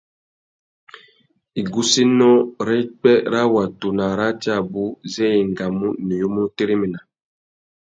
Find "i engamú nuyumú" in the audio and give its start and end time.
5.33-6.41